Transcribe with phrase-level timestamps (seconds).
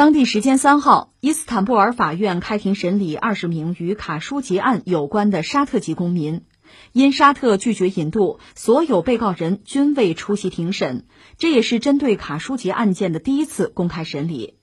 [0.00, 6.46] 当地时间三号，伊斯坦布尔法院开庭审理二十名与卡舒吉案有关的沙特籍公民。
[6.92, 11.04] 因沙特拒绝引渡，所有被告人均未出席庭审，
[11.36, 14.54] 这也是针对卡舒吉案件的第一次公开审理。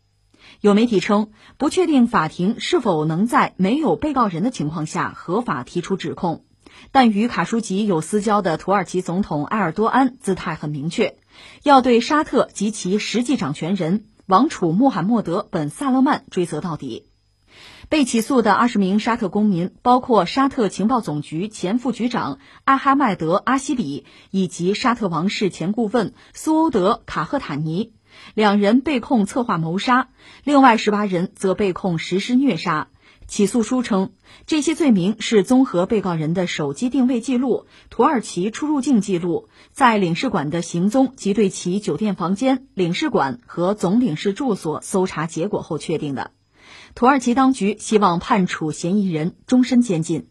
[0.59, 1.29] 有媒体称，
[1.59, 6.45] 不确定法庭是否能在没有被告人的情况下合法提出指控。
[6.91, 11.15] 但与卡舒吉有私交的土耳其总统埃尔多安姿态很明确，
[11.61, 17.05] 要对沙特及其实际掌权人王储穆罕默德·本·萨勒曼追责到底。
[17.87, 27.93] 被起诉的二十名沙特公民包括沙特情报总局前副局长艾哈迈德·阿西里以及沙特王室前顾问苏欧德·卡赫塔尼，
[28.33, 30.09] 两人被控策划谋杀，
[30.43, 32.89] 另外十八人则被控实施虐杀。
[33.27, 34.13] 起诉书称，
[34.45, 46.31] 这些罪名是综合被告人的手机定位记录、土耳其出入境记录、在领事馆的行踪及对其酒店房间、领事馆和总领事住所搜查结果后确定的。
[46.95, 50.27] 土耳其当局希望判处嫌疑人终身监禁。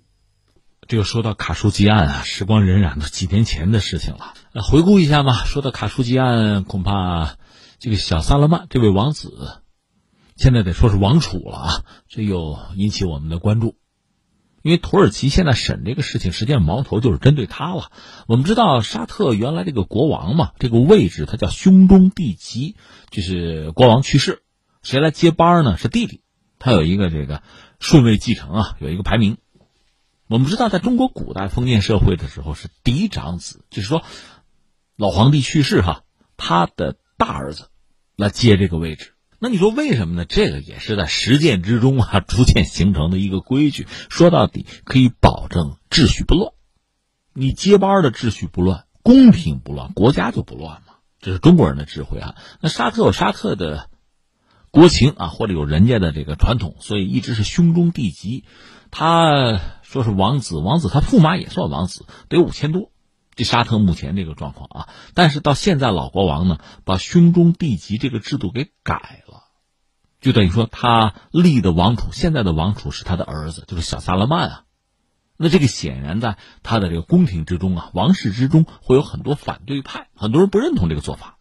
[0.88, 4.34] 这个说到卡舒吉案啊，时光荏苒，都几年前的事情了。
[4.62, 7.36] 回顾一下嘛，说到卡舒吉案，恐怕
[7.78, 9.60] 这个小萨勒曼这位王子。
[10.36, 13.76] 现在得说是王储了啊，这又引起我们的关注，
[14.62, 17.90] 因为土耳其现在审这个事情，实际上矛头就是针对他了。
[18.26, 22.76] 我们知道沙特原来这个国王嘛，这个位置他叫兄终弟及，
[23.10, 24.42] 就是国王去世，
[24.82, 25.78] 谁来接班呢？
[25.78, 26.20] 是弟弟，
[26.58, 27.42] 他有一个这个
[27.80, 29.38] 顺位继承啊，有一个排名。
[30.28, 34.02] 我们知道，在中国古代封建社会的时候，是嫡长子，就是说
[34.96, 36.02] 老皇帝去世哈，
[36.36, 37.68] 他的大儿子
[38.16, 39.15] 来接这个位置。
[39.46, 40.24] 那你说为什么呢？
[40.24, 43.86] 这个也是在实践之中啊，逐渐形成的一个规矩。
[44.10, 46.52] 说到底，可以保证秩序不乱。
[47.32, 50.94] 你接班的秩序不乱，公平不乱，国家就不乱嘛。
[51.20, 52.34] 这是中国人的智慧啊。
[52.60, 53.88] 那沙特有沙特的
[54.72, 58.42] 国情啊，或者有人家的这个传统，所以一直是兄终弟及。
[58.90, 62.90] 他说是王子，王子他驸马也算王子，得五千多。
[63.36, 69.25] 这沙特目前这个状况啊，但是到现在老国王呢，把兄终弟及这个制度给改了，
[70.26, 74.64] 就等于说他立的王储，现在的王储是他的儿子，就是小萨勒曼啊。
[75.36, 81.38] 那这个显然在他的这个宫廷之中啊，王室之中会有很多反对派，很多人不认同这个做法。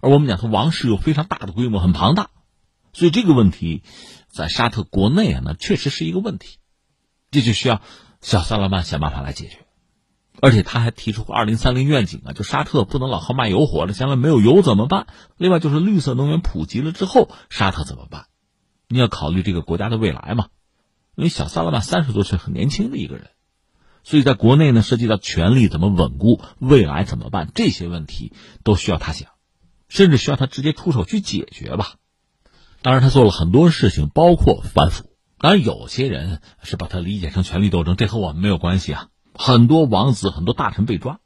[0.00, 2.30] 而我们讲说王室有非常大的规模，很庞大，
[2.94, 3.82] 所以这个问题
[4.28, 6.56] 在沙特国内啊，那确实是一个问题，
[7.30, 7.82] 这就需要
[8.22, 9.65] 小萨勒曼想办法来解决。
[10.40, 15.06] 而且他还提出过二零三零愿景啊，就沙特不能老靠卖油活了，将来没有油怎么办？
[15.36, 18.26] 另外就是绿色能源普及了之后，沙特怎么办？
[18.88, 20.46] 你要考虑这个国家的未来嘛。
[21.14, 23.30] 因为小萨勒曼三十多岁，很年轻的一个人，
[24.04, 29.30] 所以在国内呢，涉及到权力怎么稳固，未来怎么办，这些问题都需要他想，
[29.88, 31.94] 甚至需要他直接出手去解决吧。
[32.82, 35.10] 当然，他做了很多事情，包括反腐。
[35.38, 39.08] 当然，有些人是把他理解成权力斗争，这和我们没有关系啊。
[39.38, 41.20] 很多王子、很多大臣被抓，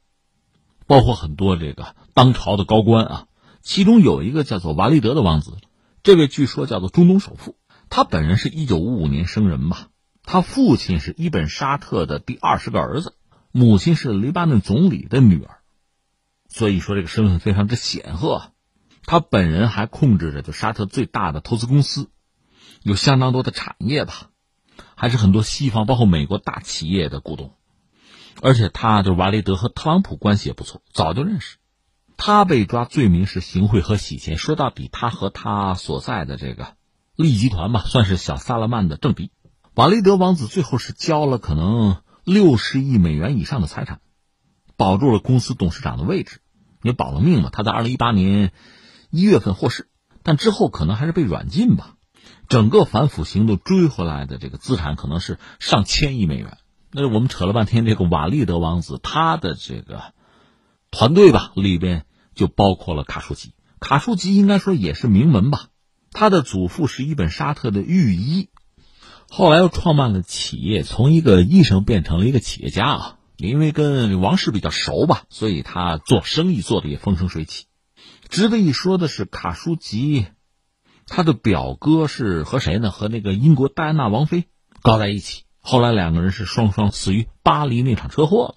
[0.85, 3.27] 包括很多这个当朝的高官啊。
[3.61, 5.57] 其中有一个叫做瓦利德的王子，
[6.03, 7.55] 这位据说叫做中东首富。
[7.89, 9.89] 他本人是一九五五年生人吧，
[10.23, 13.13] 他父亲是伊本沙特的第二十个儿子，
[13.51, 15.59] 母亲是黎巴嫩总理的女儿，
[16.47, 18.51] 所以说这个身份非常之显赫。
[19.05, 22.09] 他本人还控制着就沙特最大的投资公司，
[22.81, 24.29] 有相当多的产业吧，
[24.95, 27.53] 还是很多西方包括美国大企业的股东。
[28.41, 31.57] 而且他就瓦雷德和特朗普关系也不错，早就认识。
[32.17, 34.37] 他被抓罪名是行贿和洗钱。
[34.37, 36.75] 说到底，他和他所在的这个
[37.15, 39.31] 利益集团吧，算是小萨勒曼的政敌。
[39.73, 44.01] 瓦雷德王子最后是交了可能六十亿美元以上的财产，
[44.77, 46.41] 保住了公司董事长的位置，
[46.83, 47.49] 也保了命嘛。
[47.51, 48.51] 他在二零一八年
[49.09, 49.89] 一月份获释，
[50.21, 51.95] 但之后可能还是被软禁吧。
[52.49, 56.57] 整个反腐行动追回来的这个资产可能是上千亿美元。
[56.91, 60.13] 那我们扯了半天，这个瓦利德王子他的这个
[60.91, 63.53] 团队吧，里边就包括了卡舒吉。
[63.79, 65.67] 卡舒吉应该说也是名门吧，
[66.11, 68.49] 他的祖父是一本沙特的御医，
[69.29, 73.17] 后来又创办了企业，从一个医生变成了一个企业家啊。
[73.37, 77.65] 因为跟王室比较熟吧，所以他做生意做的也风生水起。
[78.29, 80.27] 值得一说的是，卡舒吉
[81.07, 82.91] 他的表哥是和谁呢？
[82.91, 84.45] 和那个英国戴安娜王妃
[84.83, 85.45] 搞在一起。
[85.61, 88.55] 后来两个人是双双死于巴黎那场车祸了。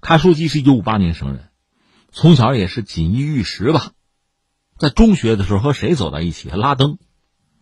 [0.00, 1.48] 卡舒基是一九五八年生人，
[2.12, 3.92] 从小也是锦衣玉食吧。
[4.76, 6.48] 在中学的时候和谁走在一起？
[6.48, 6.98] 拉登，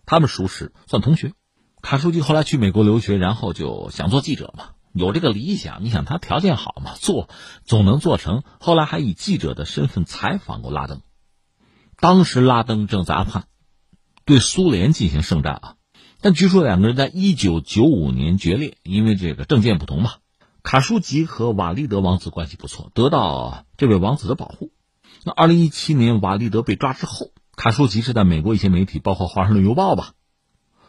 [0.04, 1.32] 他们熟识，算同学。
[1.80, 5.82] 卡舒吉后来去美国留学，然后就想做记者嘛，有这个理想。
[5.82, 7.30] 你想他条件好嘛，做
[7.64, 8.42] 总能做成。
[8.60, 11.00] 后来还以记者的身份采访过拉登，
[11.98, 13.46] 当时拉登正在阿富汗，
[14.26, 15.75] 对苏联进行圣战啊。
[16.20, 20.12] 但据说两个人在一九九五年决裂，因为这个政见不同嘛。
[20.62, 24.72] 卡舒吉和瓦利德王子关系不错，得到这位王子的保护。
[25.24, 30.14] 那二零一七年瓦利德被抓之后，卡舒吉是在美国一些媒体，包括《华盛顿邮报》吧，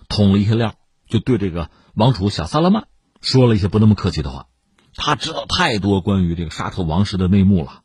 [0.10, 0.74] 捅了一些料，
[1.08, 2.88] 就对这个王储小萨勒曼
[3.22, 4.48] 说了一些不那么客气的话。
[4.96, 7.82] 他知道太多关于这个沙特王室的内幕了。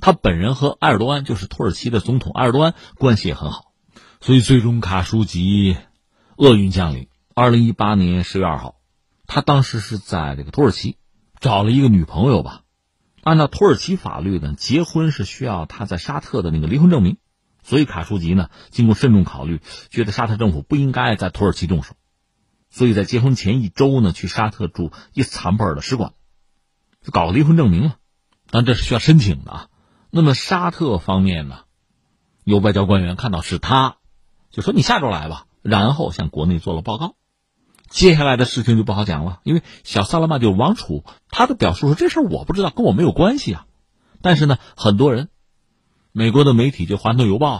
[0.00, 3.72] 他本人和埃尔多安，就是土耳其的总统埃尔多安关系也很好，
[4.20, 5.78] 所以最终卡舒吉
[6.36, 7.08] 厄运降临。
[7.34, 8.76] 二零一八年十月二号，
[9.26, 10.96] 他当时是在这个土耳其。
[11.40, 12.62] 找了一个女朋友吧，
[13.22, 17.18] 按照土耳其法律呢，结婚是需要他在沙特的那个离婚证明，
[17.62, 19.60] 所以卡舒吉呢，经过慎重考虑，
[19.90, 21.96] 觉得沙特政府不应该在土耳其动手，
[22.70, 26.14] 所以在结婚前一周呢，去沙特驻伊斯坦布尔的使馆，
[27.02, 27.96] 就搞离婚证明了，
[28.48, 29.68] 但这是需要申请的啊。
[30.08, 31.64] 那么沙特方面呢，
[32.44, 33.96] 有外交官员看到是他，
[34.50, 37.16] 就说你下周来吧，然后向国内做了报告。
[37.88, 43.66] 接下来的事情就不好讲了，因为小萨勒曼就是王储，他的表述说这事儿我不知道，跟我没有关系啊。
[44.20, 45.28] 但是呢，很多人，
[46.12, 47.56] 美国的媒体就《华盛顿邮报》，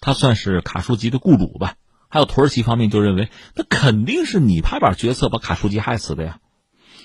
[0.00, 1.74] 他算是卡舒吉的雇主吧。
[2.08, 6.40] 还有土耳其方面就认为，那肯定是你拍板决策把卡舒吉害死的呀。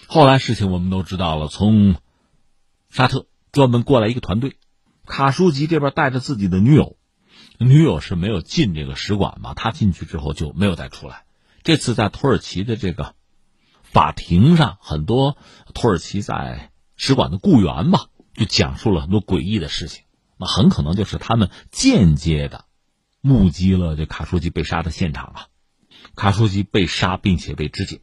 [0.07, 1.95] 后来事情我们都知道了，从
[2.89, 4.57] 沙特专门过来一个团队，
[5.05, 6.95] 卡舒吉这边带着自己的女友，
[7.59, 11.23] 女友是没有进这个使馆嘛，他进去之后就没有再出来。
[11.63, 13.15] 这次在土耳其的这个
[13.83, 15.37] 法庭上，很多
[15.73, 20.03] 土耳其在使馆的雇员吧，就讲述了很多诡异的事情。
[20.37, 22.65] 那很可能就是他们间接的
[23.21, 25.47] 目击了这卡舒吉被杀的现场啊。
[26.15, 28.01] 卡舒吉被杀并且被肢解，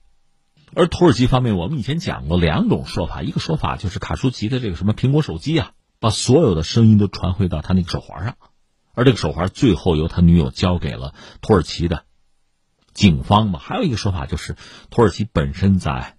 [0.75, 8.37] 而土耳其方面，我们以前讲过两种说法，一个说法就是卡舒吉的这个什么苹果手机啊，把所有的声音都传回到他那个手环上，
[8.95, 12.05] 而这个手环最后由他女友交给了土耳其的。
[12.93, 14.57] 警方嘛，还有一个说法就是，
[14.91, 16.17] 土耳其本身在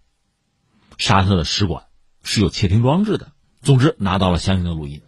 [0.98, 1.84] 沙特的使馆
[2.24, 3.34] 是有窃听装置的。
[3.62, 5.02] 总之，拿到了相应的录音。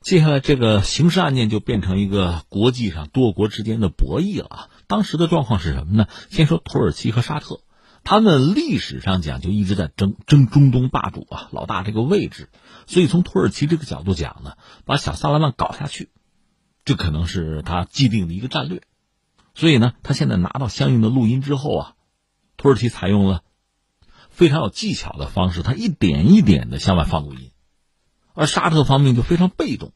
[0.00, 4.70] 接下来，这个刑事案件就变成一个国际上多国之间的博弈了。
[4.86, 6.06] 当时的状况是什么呢？
[6.30, 7.60] 先说土耳其和沙特，
[8.04, 12.48] 他们历史上讲就一直在争争中东霸主啊，老大这个位置。
[12.86, 14.52] 所以从土耳其这个角度讲呢，
[14.86, 16.10] 把小萨拉曼搞下去，
[16.88, 18.80] 这可能是他既定的一个战略。
[19.54, 21.92] 所以呢，他现在拿到相应的录音之后啊，
[22.56, 23.42] 土耳其采用了
[24.30, 27.50] 非常有技巧的方式，他一点一点的向外放录音，
[28.32, 29.92] 而沙特方面就非常被动。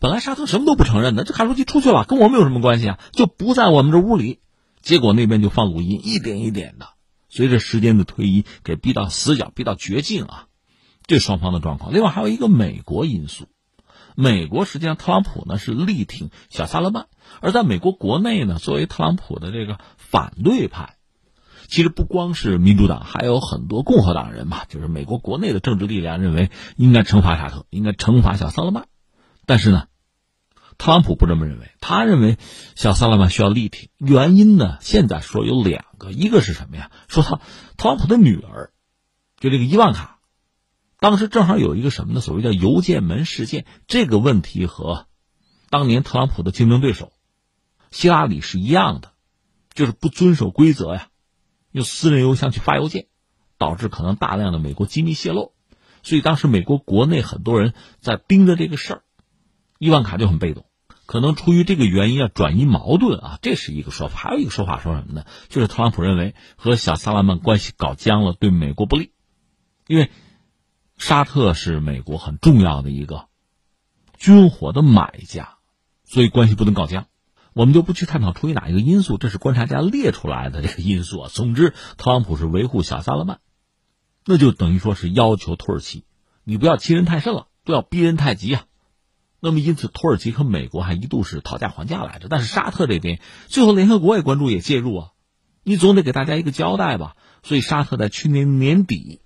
[0.00, 2.98] 本来沙特什么都不承认的，这卡舒吉出去了，跟我们有什么关系啊？
[3.12, 4.40] 就不在我们这屋里。
[4.82, 6.88] 结果那边就放录音，一点一点的，
[7.28, 10.46] 随着时间的推移，给逼到死角，逼到绝境啊！
[11.06, 11.94] 这双方的状况。
[11.94, 13.46] 另外还有一个美国因素。
[14.20, 17.06] 美国实际上，特朗普呢是力挺小萨勒曼，
[17.40, 20.96] 而在美国国内呢，作为特朗普的这个反对派，
[21.68, 28.88] 其实不光是民主党，还有很多共和党人嘛，就是美国国内的政治力量认为应该惩罚沙特，应该惩罚小萨勒曼。
[29.46, 29.84] 但是呢，
[30.78, 32.38] 特朗普不这么认为，他认为
[32.74, 33.88] 小萨勒曼需要力挺。
[33.98, 36.90] 原因呢，现在说有两个，一个是什么呀？
[37.06, 37.36] 说他
[37.76, 38.72] 特朗普的女儿，
[39.38, 40.17] 就这个伊万卡。
[41.00, 42.20] 当时正好有一个什么呢？
[42.20, 45.06] 所谓叫邮件门事件，这个问题和
[45.70, 47.12] 当年特朗普的竞争对手
[47.92, 49.12] 希拉里是一样的，
[49.72, 51.06] 就是不遵守规则呀，
[51.70, 53.06] 用私人邮箱去发邮件，
[53.58, 55.52] 导致可能大量的美国机密泄露。
[56.02, 59.02] 所以当时美国国内很多人在盯着这个事儿，
[59.78, 60.64] 伊万卡就很被动，
[61.06, 64.18] 可能出于这个原因要转移矛盾啊，这是一个说法。
[64.18, 65.26] 还有一个说法说什么呢？
[65.48, 69.12] 就是特朗普认为和小萨拉曼关系搞僵了，对美国不利，
[69.86, 70.10] 因为。
[70.98, 73.28] 沙特是美国很重要的一个
[74.16, 75.56] 军火的买家，
[76.04, 77.06] 所以关系不能搞僵。
[77.54, 81.30] 我们就不去探讨出于哪一个因素，这是观察家列出来的这个因素啊。
[81.32, 83.38] 总之，特朗普是维护小萨勒曼，
[84.24, 86.04] 那就等于说是要求土耳其，
[86.42, 88.64] 你不要欺人太甚了，不要逼人太急啊。
[89.40, 92.26] 那么，因此土耳其和美国还一度是讨价还价来着。
[92.28, 95.12] 但是沙特这边最后联合国也关注也介入啊，
[95.62, 97.16] 你总得给大家一个交代吧。
[97.44, 99.20] 所以沙特在去年年底。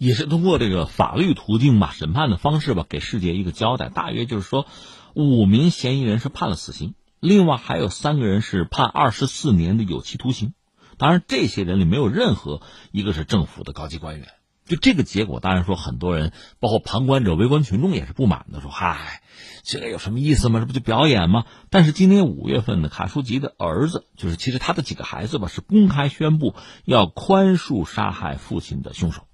[0.00, 3.90] 也是通过这个法律途径吧，审判的方式吧，给世界一个交代。
[3.90, 4.66] 大约就是说，
[5.12, 10.54] 五名嫌疑人是判了死刑，另外还有三个人是判二十四年的有期徒刑。
[10.96, 14.28] 当然，这些人里没有任何一个是政府的高级官员。
[14.64, 19.20] 就这个结果，当然说很多人，包括旁观者、围观群众也是不满的，说：“嗨，
[19.64, 20.60] 这个有什么意思吗？
[20.60, 26.54] 这不就表演吗？”但是今年五月份呢，卡舒吉的儿子，就是其实他的几个孩子吧，是公开宣布
[26.86, 29.26] 要宽恕杀害父亲的凶手。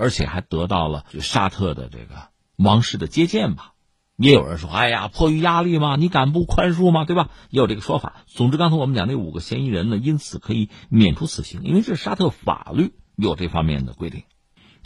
[0.00, 3.74] 而且还得到了沙特的这个王室的接见吧，
[4.16, 7.04] 也有人说：“哎呀，迫于压力嘛，你敢不宽恕吗？
[7.04, 8.22] 对吧？”也有这个说法。
[8.26, 14.24] 总之，刚才我们讲那五个嫌疑人呢，因此可以免除死刑，因为这是沙特法律有这方面的规定。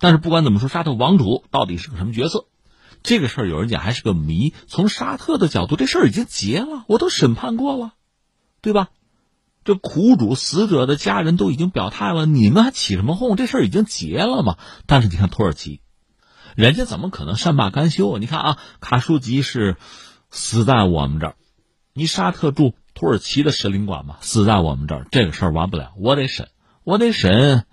[0.00, 2.47] 但是不管怎么说，沙特王储到底是个什么角色？
[3.02, 4.52] 这个事儿有人讲还是个谜。
[4.66, 7.94] 从沙特的角度，这事儿已经结了，我都审判过了，
[8.62, 8.88] 对吧？
[9.64, 13.37] 这苦主死者的家人都已经表态了，你们还起什么哄？
[13.37, 14.59] 这事儿已经结了嘛？
[14.87, 15.80] 但是你看土耳其，
[16.54, 18.18] 人家怎么可能善罢甘休啊？
[18.21, 19.76] 你看啊，卡舒吉是
[20.30, 21.37] 死在我们这儿，
[21.94, 26.49] 你沙特驻土耳其的使领馆嘛，死在我们这儿，这个事儿完不了，我得审，
[26.85, 27.64] 我得审。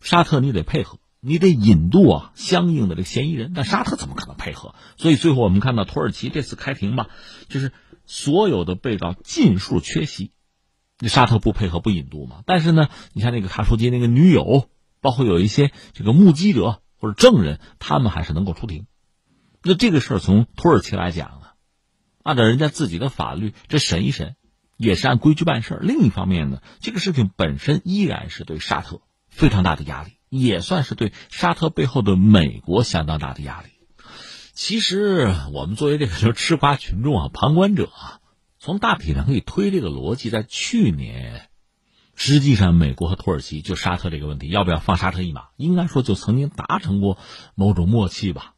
[0.00, 4.74] 沙特你得配合，你得引渡啊相应的这个嫌疑人，但沙特怎么可能配合？
[4.96, 7.08] 所以最后我们看到土耳其这次开庭吧，
[7.48, 7.70] 就是
[8.06, 10.32] 所有的被告尽数缺席。
[11.04, 12.44] 那沙特不配合不引渡嘛？
[12.46, 14.68] 但是呢，你看那个卡舒吉那个女友，
[15.00, 18.86] 包括有一些这个目击者或者证人，他们还是能够出庭。
[19.64, 21.48] 那这个事儿从土耳其来讲呢，
[22.22, 24.36] 按照人家自己的法律，这审一审
[24.76, 25.80] 也是按规矩办事儿。
[25.82, 33.70] 另一方面呢，这个事情本身依然是对沙特非常大的压力，也算是对沙特背后的美国相当大的压力。
[34.54, 38.21] 其实我们作为这个就是吃瓜群众啊，旁观者啊。
[38.64, 41.48] 从大体上可以推这个逻辑，在去年，
[42.14, 47.18] 实际上美国和土耳其就沙特这个问题，要不要放沙特一马，应该说就曾经达成过
[47.56, 48.54] 某种默契吧，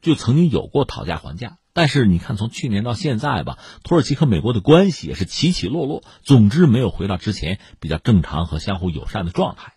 [0.00, 1.58] 就曾经有过讨价还价。
[1.72, 9.72] 但是你看，从去年到现在吧，土耳其和美国的关系也是起起落落，总之没有回到之前比较正常和相互友善的状态。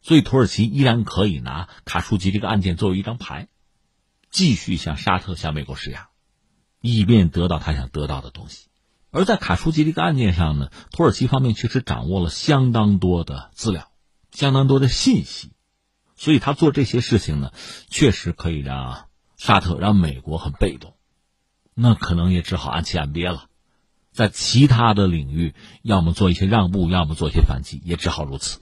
[0.00, 3.46] 所以土耳其依然可以拿卡舒吉这个案件作为一张牌，
[4.32, 6.08] 继续向沙特、向美国施压，
[6.80, 8.66] 以便得到他想得到的东西。
[9.10, 13.90] 而在卡舒吉这个案件上呢，土耳其方面确实掌握了相当多的资料，
[14.30, 15.50] 相当多的信息，
[16.16, 17.52] 所以他做这些事情呢，
[17.88, 20.94] 确实可以让沙特、让美国很被动，
[21.74, 23.46] 那可能也只好按期按别了，
[24.12, 28.60] 在其他的领域，要么做一些让步，要么做一些反击，也只好如此。